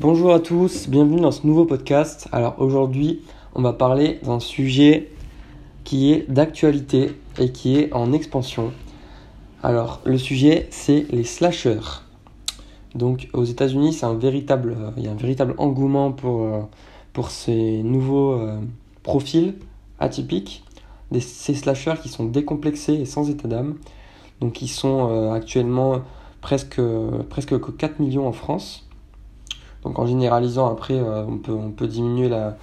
[0.00, 2.26] Bonjour à tous, bienvenue dans ce nouveau podcast.
[2.32, 3.20] Alors aujourd'hui,
[3.54, 5.10] on va parler d'un sujet
[5.84, 8.72] qui est d'actualité et qui est en expansion.
[9.62, 12.00] Alors le sujet, c'est les slashers.
[12.94, 16.62] Donc aux États-Unis, c'est un véritable, euh, il y a un véritable engouement pour, euh,
[17.28, 18.58] ces nouveaux euh,
[19.02, 19.56] profils
[19.98, 20.64] atypiques,
[21.20, 23.74] ces slashers qui sont décomplexés et sans état d'âme.
[24.40, 26.00] Donc ils sont actuellement
[26.40, 26.80] presque,
[27.28, 28.86] presque 4 millions en France.
[29.84, 32.56] Donc en généralisant, après, euh, on, peut, on peut diminuer la,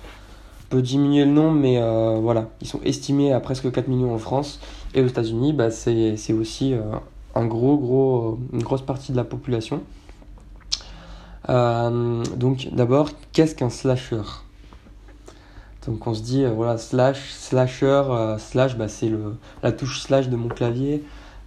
[0.70, 4.20] peut diminuer le nombre, mais euh, voilà, ils sont estimés à presque 4 millions en
[4.20, 4.60] France.
[4.94, 6.82] Et aux États-Unis, bah, c'est aussi euh,
[7.36, 9.82] un gros, gros, une grosse partie de la population.
[11.48, 14.22] donc d'abord, qu'est-ce qu'un slasher?
[15.86, 18.04] Donc on se dit, voilà, slash, slasher,
[18.38, 19.10] slash, bah, c'est
[19.64, 21.04] la touche slash de mon clavier.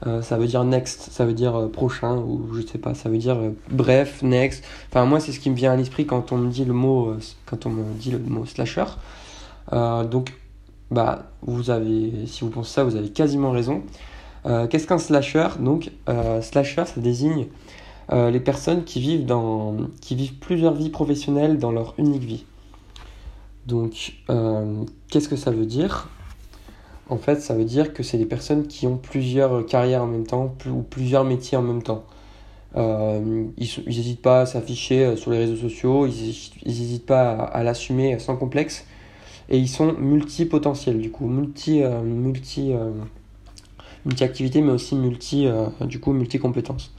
[0.06, 3.10] Euh, ça veut dire next, ça veut dire euh, prochain, ou je sais pas, ça
[3.10, 4.64] veut dire euh, bref, next.
[4.88, 7.14] Enfin, moi, c'est ce qui me vient à l'esprit quand on me dit le mot,
[7.44, 8.86] quand on me dit le mot slasher.
[9.70, 10.34] donc,
[10.90, 13.82] bah, vous avez, si vous pensez ça, vous avez quasiment raison.
[14.44, 15.48] Qu'est-ce qu'un slasher?
[15.60, 15.90] Donc,
[16.40, 17.46] slasher, ça désigne
[18.10, 22.44] les personnes qui vivent, dans, qui vivent plusieurs vies professionnelles dans leur unique vie.
[23.66, 24.14] Donc,
[25.08, 26.08] qu'est-ce que ça veut dire?
[27.10, 30.26] En fait, ça veut dire que c'est des personnes qui ont plusieurs carrières en même
[30.26, 32.04] temps ou plusieurs métiers en même temps.
[32.76, 37.64] Euh, ils n'hésitent pas à s'afficher euh, sur les réseaux sociaux, ils n'hésitent pas à,
[37.64, 38.86] l'assumer sans complexe.
[39.48, 42.72] Et ils sont multipotentiels, du coup, multi, euh, multi,
[44.06, 45.48] multi-activités, mais aussi multi,
[45.80, 46.94] du coup, multi-compétences.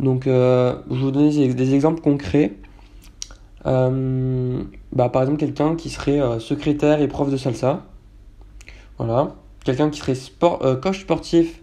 [0.00, 2.54] Donc, je vais vous donner des, exemples concrets.
[3.62, 7.84] bah, par exemple, quelqu'un qui serait secrétaire et prof de salsa
[8.98, 9.34] voilà.
[9.64, 11.60] Quelqu'un qui serait sport, euh, coach sportif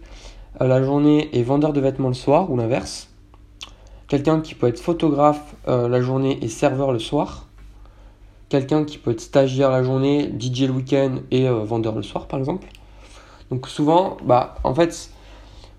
[0.60, 3.08] euh, la journée et vendeur de vêtements le soir, ou l'inverse.
[4.08, 7.46] Quelqu'un qui peut être photographe euh, la journée et serveur le soir.
[8.48, 12.38] Quelqu'un qui peut être stagiaire la journée, DJ le week-end et vendeur le soir, par
[12.38, 12.66] exemple.
[13.50, 15.10] Donc souvent, bah, en fait,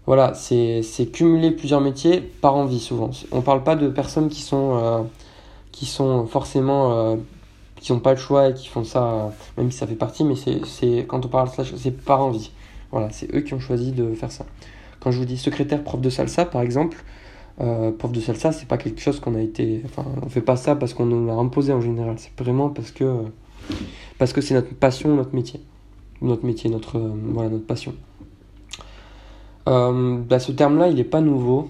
[0.08, 0.82] voilà, c'est
[1.14, 3.12] cumuler plusieurs métiers par envie souvent.
[3.32, 5.08] On ne parle pas de personnes qui sont,
[5.72, 7.16] qui sont forcément
[7.84, 10.36] qui n'ont pas le choix et qui font ça, même si ça fait partie, mais
[10.36, 12.50] c'est quand on parle slash, c'est par envie.
[12.92, 14.46] Voilà, c'est eux qui ont choisi de faire ça.
[15.02, 17.04] Quand je vous dis secrétaire prof de salsa, par exemple,
[17.60, 19.82] euh, prof de salsa, c'est pas quelque chose qu'on a été.
[19.84, 22.16] Enfin, on fait pas ça parce qu'on nous l'a imposé en général.
[22.20, 23.24] C'est vraiment parce que
[24.18, 25.60] parce que c'est notre passion, notre métier,
[26.22, 27.94] notre métier, notre voilà, notre passion.
[29.68, 31.70] Euh, bah, ce terme-là, il n'est pas nouveau.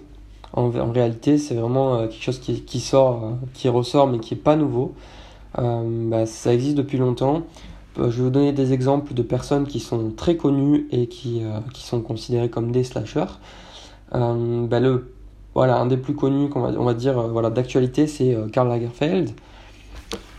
[0.53, 4.35] En, en réalité, c'est vraiment euh, quelque chose qui, qui sort, qui ressort, mais qui
[4.35, 4.93] est pas nouveau.
[5.59, 7.43] Euh, bah, ça existe depuis longtemps.
[7.99, 11.43] Euh, je vais vous donner des exemples de personnes qui sont très connues et qui,
[11.43, 13.39] euh, qui sont considérées comme des slashers.
[14.11, 15.11] Bah, le,
[15.55, 19.31] voilà, un des plus connus qu'on va, on va dire voilà, d'actualité, c'est Karl Lagerfeld,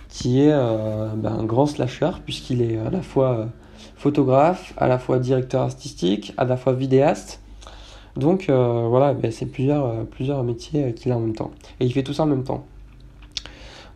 [0.08, 3.48] qui est bah, un grand slasher, puisqu'il est à la fois
[3.96, 7.40] photographe, à la fois directeur artistique, à la fois vidéaste.
[8.16, 11.50] Donc voilà, c'est plusieurs, plusieurs métiers qu'il a en même temps.
[11.80, 12.64] Et il fait tout ça en même temps.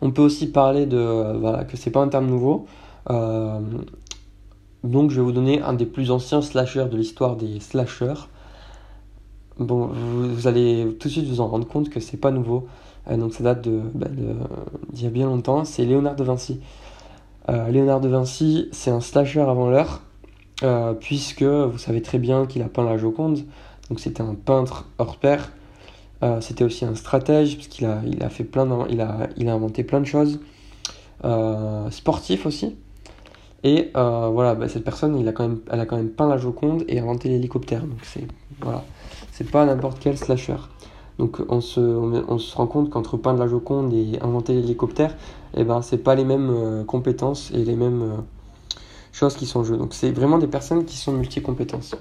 [0.01, 2.65] On peut aussi parler de euh, voilà, que c'est pas un terme nouveau.
[3.09, 3.59] Euh,
[4.83, 8.27] donc je vais vous donner un des plus anciens slashers de l'histoire des slashers.
[9.57, 12.67] Bon, vous, allez tout de suite vous en rendre compte que c'est pas nouveau.
[13.09, 15.65] Euh, donc ça date bah, d'il y a bien longtemps.
[15.65, 16.59] C'est Léonard de Vinci.
[17.47, 20.03] Léonard de Vinci, c'est un slasher avant l'heure,
[20.99, 23.39] puisque vous savez très bien qu'il a peint la Joconde.
[23.89, 25.49] Donc c'était un peintre hors pair
[26.21, 29.47] euh, c'était aussi un stratège parce qu'il a, il a fait plein il a, il
[29.47, 30.39] a inventé plein de choses.
[31.25, 32.77] Euh, sportif aussi.
[33.63, 36.29] Et euh, voilà, bah, cette personne, il a quand même, elle a quand même peint
[36.29, 37.81] la Joconde et inventé l'hélicoptère.
[37.81, 38.25] Donc c'est
[38.61, 38.83] voilà,
[39.31, 40.55] c'est pas n'importe quel slasher.
[41.17, 45.15] Donc on se, on, se rend compte qu'entre peindre la Joconde et inventer l'hélicoptère,
[45.57, 48.23] eh ben c'est pas les mêmes compétences et les mêmes
[49.11, 49.75] choses qui sont en jeu.
[49.75, 51.95] Donc c'est vraiment des personnes qui sont multi-compétences.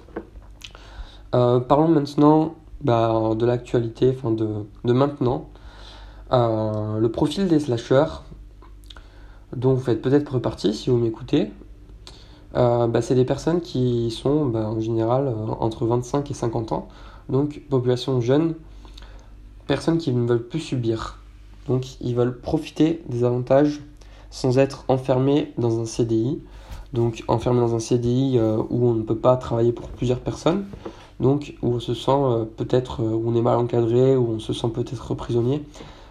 [1.33, 5.49] parlons maintenant bah, de l'actualité, enfin de, maintenant.
[6.33, 8.23] Euh, le profil des slashers,
[9.57, 11.51] dont vous faites peut-être repartie si vous m'écoutez,
[12.55, 16.73] euh, bah, c'est des personnes qui sont bah, en général euh, entre 25 et 50
[16.73, 16.89] ans,
[17.29, 18.55] donc population jeune,
[19.67, 21.19] personnes qui ne veulent plus subir.
[21.67, 23.81] Donc ils veulent profiter des avantages
[24.31, 26.41] sans être enfermés dans un CDI.
[26.93, 28.39] Donc enfermés dans un CDI
[28.71, 30.65] où on ne peut pas travailler pour plusieurs personnes
[31.21, 34.39] donc où on se sent euh, peut-être, euh, où on est mal encadré, où on
[34.39, 35.65] se sent peut-être prisonnier,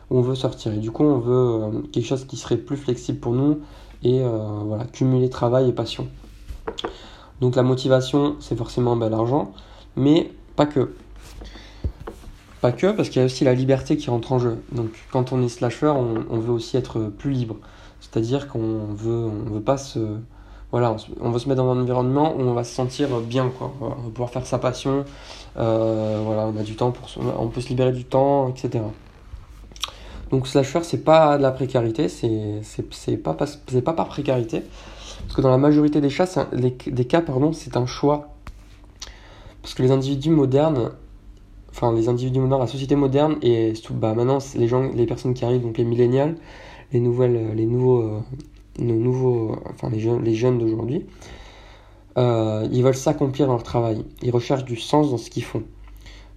[0.09, 0.73] où on veut sortir.
[0.73, 3.59] Et du coup, on veut euh, quelque chose qui serait plus flexible pour nous
[4.03, 6.07] et voilà, cumuler travail et passion.
[7.41, 9.53] Donc la motivation, c'est forcément bah, l'argent,
[9.95, 10.93] mais pas que.
[12.61, 14.59] pas que, parce qu'il y a aussi la liberté qui rentre en jeu.
[14.71, 17.55] Donc quand on est slasher, on, veut aussi être plus libre.
[18.01, 19.99] C'est-à-dire qu'on veut, on veut pas se...
[20.71, 23.71] Voilà, on, veut se mettre dans un environnement où on va se sentir bien, quoi.
[23.79, 25.05] On va pouvoir faire sa passion,
[25.57, 27.09] euh, voilà, on a du temps pour...
[27.39, 28.83] On peut se libérer du temps, etc.
[30.29, 34.61] Donc slasher, c'est pas de la précarité, c'est pas, pas, par précarité.
[35.21, 37.23] Parce que dans la majorité des, chats, cas,
[37.53, 38.29] c'est un choix.
[39.61, 40.91] Parce que les individus modernes,
[41.69, 45.43] enfin les individus modernes, la société moderne et bah, maintenant les gens, les personnes qui
[45.43, 46.35] arrivent, donc les millénials,
[46.93, 48.19] les nouvelles, les nouveaux, euh,
[48.79, 51.05] nouveaux, enfin les jeunes, les jeunes d'aujourd'hui,
[52.17, 54.03] euh, ils veulent s'accomplir dans leur travail.
[54.21, 55.63] Ils recherchent du sens dans ce qu'ils font.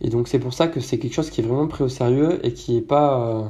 [0.01, 2.45] Et donc c'est pour ça que c'est quelque chose qui est vraiment pris au sérieux
[2.45, 3.49] et qui est pas euh,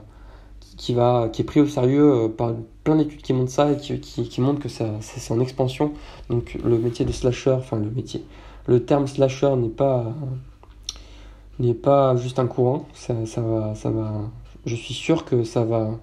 [0.76, 2.54] qui va qui est pris au sérieux par
[2.84, 5.92] plein d'études qui montrent ça et qui, qui, montrent que c'est en expansion.
[6.28, 8.24] Donc le métier de slasher, enfin le métier,
[8.66, 10.14] le terme slasher n'est pas
[11.60, 12.88] n'est pas juste un courant.
[12.94, 14.12] Ça, ça, va, ça va,
[14.64, 15.98] je suis sûr que ça va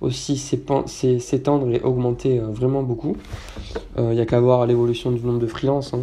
[0.00, 3.16] aussi s'étendre et augmenter euh, vraiment beaucoup.
[3.96, 5.94] Il euh, n'y a qu'à voir l'évolution du nombre de freelances.
[5.94, 6.02] Hein.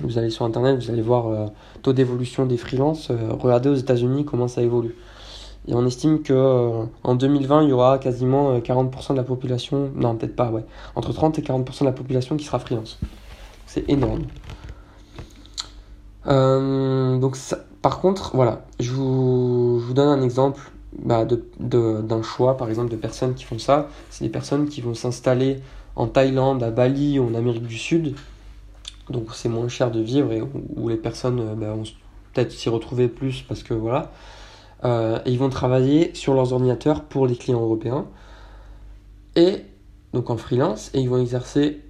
[0.00, 1.46] Vous allez sur internet, vous allez voir le euh,
[1.82, 3.12] taux d'évolution des freelances.
[3.38, 4.96] regardez aux États-Unis comment ça évolue.
[5.66, 10.14] Et on estime que en 2020, il y aura quasiment 40% de la population, non
[10.14, 10.64] peut-être pas, ouais,
[10.94, 12.98] entre 30 et 40% de la population qui sera freelance.
[13.66, 14.24] C'est énorme.
[16.26, 17.38] donc
[17.80, 20.70] par contre, voilà, je vous donne un exemple
[21.02, 23.88] bah, d'un de, choix, par exemple, de personnes qui font ça.
[24.10, 25.58] C'est des personnes qui vont s'installer
[25.96, 28.14] en Thaïlande, à Bali ou en Amérique du Sud.
[29.10, 30.42] Donc c'est moins cher de vivre et
[30.76, 31.84] où, les personnes euh, bah, vont
[32.32, 34.12] peut-être s'y retrouver plus parce que voilà.
[34.84, 38.06] Euh, et ils vont travailler sur leurs ordinateurs pour les clients européens.
[39.36, 39.62] Et
[40.12, 41.80] donc en freelance, et ils vont exercer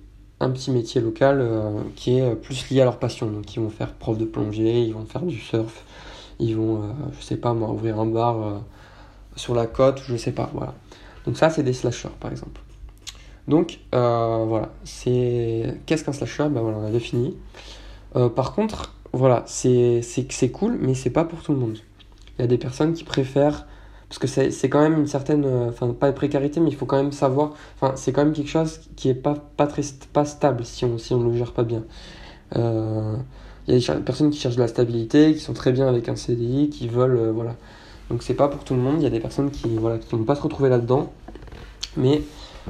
[0.41, 3.31] un petit métier local euh, qui est plus lié à leur passion.
[3.31, 5.85] Donc ils vont faire prof de plongée, ils vont faire du surf,
[6.41, 6.83] ils vont,
[7.19, 8.63] je sais pas moi, ouvrir un bar
[9.37, 10.75] sur la côte, je sais pas, voilà.
[11.27, 12.61] Donc ça, c'est des slashers, par exemple.
[13.49, 15.79] Donc, euh, voilà, c'est...
[15.87, 16.49] Qu'est-ce qu'un slasher?
[16.51, 17.37] Ben voilà, on a défini.
[18.17, 20.03] Euh, par contre, voilà, c'est,
[20.53, 21.79] cool, mais c'est pas pour tout le monde.
[22.39, 23.67] Il y a des personnes qui préfèrent...
[24.09, 25.45] Parce que c'est, quand même une certaine...
[25.45, 27.53] Euh, enfin, pas de précarité, mais il faut quand même savoir...
[27.77, 29.83] Enfin, c'est quand même quelque chose qui est pas, pas, très,
[30.13, 31.83] pas stable si on si on le gère pas bien.
[32.55, 32.61] il
[33.67, 36.17] y a des personnes qui cherchent de la stabilité, qui sont très bien avec un
[36.17, 37.31] CDI, qui veulent...
[37.31, 37.57] voilà
[38.11, 40.15] donc c'est pas pour tout le monde, il y a des personnes qui voilà, qui
[40.15, 41.13] vont pas se retrouver là-dedans.
[41.97, 42.23] Mais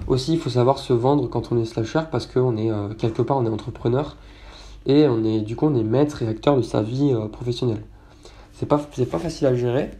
[0.07, 3.23] aussi il faut savoir se vendre quand on est slasher parce qu'on est euh, quelque
[3.23, 4.17] part on est entrepreneur
[4.87, 7.83] et on est du coup on est maître et acteur de sa vie euh, professionnelle.
[8.53, 9.91] C'est pas c'est pas facile à gérer.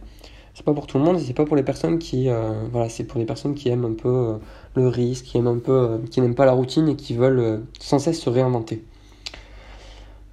[0.53, 3.03] C'est pas pour tout le monde, c'est pas pour les personnes qui euh, voilà, c'est
[3.03, 4.35] pour les personnes qui aiment un peu
[4.75, 7.99] le risque, qui aiment un peu qui n'aiment pas la routine et qui veulent sans
[7.99, 8.83] cesse se réinventer.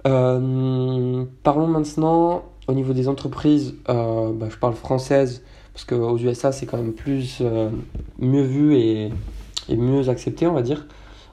[0.03, 5.43] parlons maintenant au niveau des entreprises, euh, bah, je parle française
[5.73, 7.69] parce qu'aux USA c'est quand même plus euh,
[8.19, 9.11] mieux vu et,
[9.69, 10.85] et, mieux accepté, on va dire.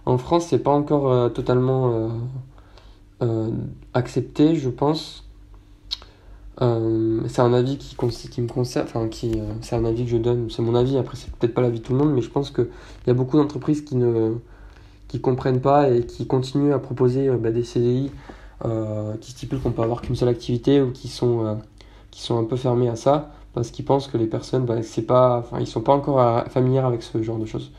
[0.07, 2.11] En France, c'est pas encore euh, totalement
[3.93, 5.25] accepté, je pense.
[6.59, 7.97] c'est un avis qui,
[8.31, 10.97] qui me concerne, enfin qui, c'est un avis que je donne, c'est mon avis.
[10.97, 12.69] Après, c'est peut-être pas l'avis de tout le monde, mais je pense qu'il
[13.07, 14.35] y a beaucoup d'entreprises qui ne
[15.09, 18.11] qui comprennent pas et qui continuent à proposer bah, des CDI
[19.21, 21.55] qui stipulent qu'on peut avoir qu'une seule activité ou qui sont, euh,
[22.11, 25.03] qui sont un peu fermés à ça parce qu'ils pensent que les personnes, bah, c'est
[25.03, 27.73] pas, enfin, ils sont pas encore euh, familiers avec ce genre de choses.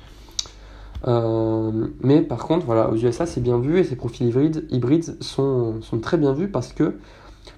[2.04, 5.82] mais par contre, voilà, aux USA, c'est bien vu et ces profils hybrides, hybrides sont,
[5.82, 6.98] sont très bien vus parce que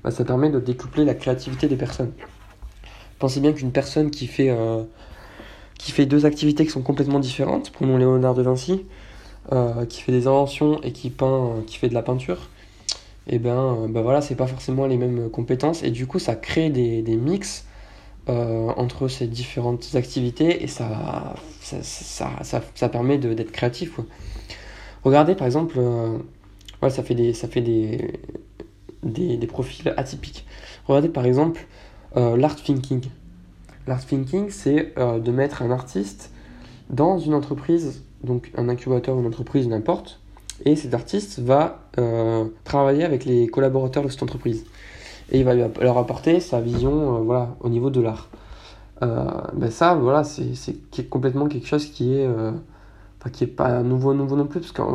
[0.04, 2.12] bah, ça permet de découpler la créativité des personnes.
[3.20, 4.54] Pensez bien qu'une personne qui fait,
[5.80, 8.86] qui fait deux activités qui sont complètement différentes, prenons Léonard de Vinci,
[9.88, 12.50] qui fait des inventions et qui peint, qui fait de la peinture,
[13.26, 16.36] et eh ben, ben voilà, c'est pas forcément les mêmes compétences et du coup ça
[16.36, 17.66] crée des, des mix
[18.28, 24.00] euh, entre ces différentes activités et ça, ça, ça, ça, permet d'être créatif.
[25.04, 26.20] Regardez par exemple, euh,
[26.90, 28.20] ça fait, des, ça fait des,
[29.04, 30.46] des, des profils atypiques.
[30.86, 31.66] Regardez par exemple
[32.16, 33.06] l'art thinking.
[33.88, 36.34] L'art thinking, c'est de mettre un artiste
[36.90, 40.20] dans une entreprise, donc un incubateur ou une entreprise, n'importe,
[40.66, 44.66] et cet artiste va euh, travailler avec les collaborateurs de cette entreprise.
[45.32, 48.30] Et il va leur apporter sa vision euh, voilà, au niveau de l'art.
[49.02, 52.28] Euh, ben ça, voilà, c'est complètement quelque chose qui est,
[53.34, 54.86] qui est pas nouveau, nouveau non plus, parce qu'à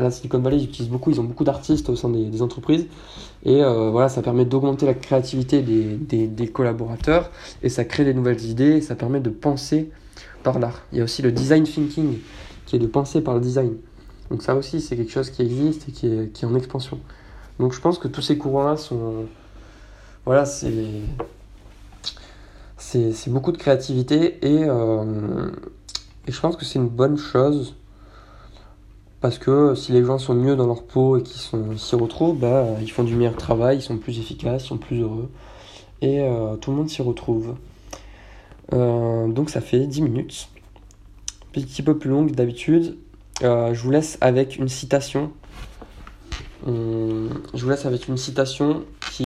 [0.00, 2.86] la Silicon Valley, ils utilisent beaucoup, ils ont beaucoup d'artistes au sein des, entreprises.
[3.44, 7.30] Et voilà, ça permet d'augmenter la créativité des, des, des, collaborateurs,
[7.62, 9.90] et ça crée des nouvelles idées, et ça permet de penser
[10.42, 10.82] par l'art.
[10.92, 12.18] Il y a aussi le design thinking,
[12.66, 13.76] qui est de penser par le design.
[14.30, 17.00] Donc ça aussi, c'est quelque chose qui existe et qui est, en expansion.
[17.58, 19.26] Donc je pense que tous ces courants-là sont...
[20.24, 20.74] Voilà, c'est...
[22.76, 27.74] c'est beaucoup de créativité et, et je pense que c'est une bonne chose
[29.20, 32.66] parce que si les gens sont mieux dans leur peau et qu'ils s'y retrouvent, bah,
[32.80, 35.28] ils font du meilleur travail, ils sont plus efficaces, ils sont plus heureux.
[36.02, 37.56] Et euh, tout le monde s'y retrouve.
[38.72, 40.48] Euh, donc ça fait 10 minutes.
[41.52, 42.96] Petit peu plus longue d'habitude.
[43.42, 45.32] Euh, je vous laisse avec une citation.
[46.66, 49.24] je vous laisse avec une citation qui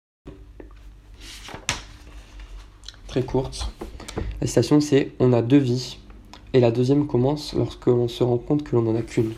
[3.09, 3.71] très courte.
[4.41, 5.99] La citation c'est On a deux vies.
[6.53, 9.33] Et la deuxième commence lorsque l'on se rend compte que l'on n'en a qu'une.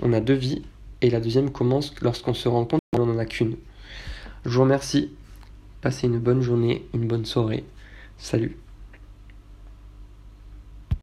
[0.00, 0.62] On a deux vies
[1.02, 3.56] et la deuxième commence lorsqu'on se rend compte que l'on n'en a qu'une.
[4.46, 5.10] Je vous remercie.
[5.82, 7.64] Passez une bonne journée, une bonne soirée.
[8.16, 8.61] Salut.